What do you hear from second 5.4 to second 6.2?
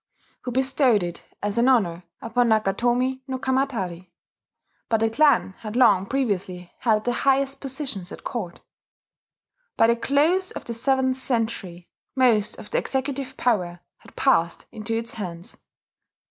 had long